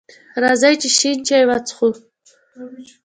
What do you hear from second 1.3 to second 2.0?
وڅښو!